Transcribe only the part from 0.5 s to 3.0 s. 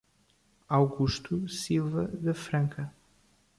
Augusto Silva de Franca